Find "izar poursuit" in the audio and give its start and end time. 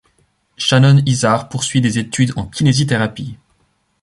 1.05-1.79